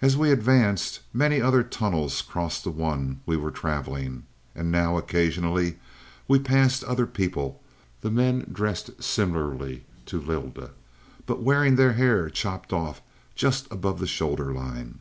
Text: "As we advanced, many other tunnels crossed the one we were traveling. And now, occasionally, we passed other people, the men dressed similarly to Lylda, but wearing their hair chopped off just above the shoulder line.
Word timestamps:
"As 0.00 0.16
we 0.16 0.30
advanced, 0.30 1.00
many 1.12 1.40
other 1.40 1.64
tunnels 1.64 2.22
crossed 2.22 2.62
the 2.62 2.70
one 2.70 3.20
we 3.26 3.36
were 3.36 3.50
traveling. 3.50 4.22
And 4.54 4.70
now, 4.70 4.96
occasionally, 4.96 5.80
we 6.28 6.38
passed 6.38 6.84
other 6.84 7.04
people, 7.04 7.60
the 8.00 8.12
men 8.12 8.48
dressed 8.52 9.02
similarly 9.02 9.84
to 10.04 10.20
Lylda, 10.20 10.70
but 11.26 11.42
wearing 11.42 11.74
their 11.74 11.94
hair 11.94 12.30
chopped 12.30 12.72
off 12.72 13.02
just 13.34 13.66
above 13.72 13.98
the 13.98 14.06
shoulder 14.06 14.52
line. 14.54 15.00